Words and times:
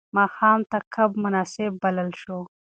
ماښام 0.17 0.59
ته 0.71 0.77
کب 0.93 1.09
مناسب 1.23 1.71
بلل 1.83 2.09
شو. 2.21 2.39